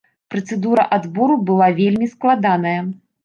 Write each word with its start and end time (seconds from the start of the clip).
Працэдура 0.35 0.85
адбору 0.97 1.35
была 1.51 1.69
вельмі 1.81 2.07
складаная. 2.17 2.79